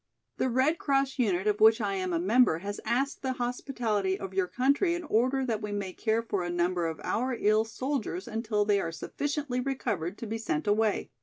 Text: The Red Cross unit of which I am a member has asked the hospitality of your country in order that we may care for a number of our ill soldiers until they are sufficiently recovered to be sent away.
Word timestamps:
The 0.37 0.49
Red 0.49 0.79
Cross 0.79 1.19
unit 1.19 1.45
of 1.45 1.59
which 1.61 1.79
I 1.79 1.93
am 1.93 2.11
a 2.11 2.17
member 2.17 2.57
has 2.57 2.79
asked 2.85 3.21
the 3.21 3.33
hospitality 3.33 4.19
of 4.19 4.33
your 4.33 4.47
country 4.47 4.95
in 4.95 5.03
order 5.03 5.45
that 5.45 5.61
we 5.61 5.71
may 5.71 5.93
care 5.93 6.23
for 6.23 6.41
a 6.41 6.49
number 6.49 6.87
of 6.87 6.99
our 7.03 7.35
ill 7.39 7.65
soldiers 7.65 8.27
until 8.27 8.65
they 8.65 8.81
are 8.81 8.91
sufficiently 8.91 9.59
recovered 9.59 10.17
to 10.17 10.25
be 10.25 10.39
sent 10.39 10.65
away. 10.65 11.11